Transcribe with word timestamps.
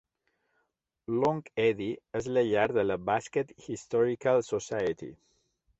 Long 1.23 1.43
Eddy 1.65 1.89
és 2.21 2.31
la 2.39 2.43
llar 2.49 2.65
de 2.79 2.87
la 2.89 2.99
Basket 3.11 3.53
Historical 3.69 4.45
Society. 4.53 5.17